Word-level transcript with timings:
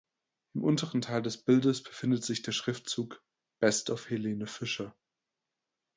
Im 0.55 0.63
unteren 0.63 1.01
Teil 1.01 1.21
des 1.21 1.37
Bildes 1.45 1.83
befindet 1.83 2.23
sich 2.23 2.41
der 2.41 2.53
Schriftzug 2.53 3.23
"Best 3.59 3.91
of 3.91 4.09
Helene 4.09 4.47
Fischer". 4.47 4.95